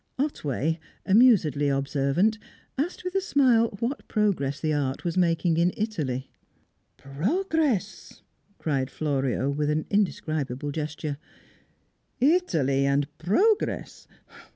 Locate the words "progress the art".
4.07-5.03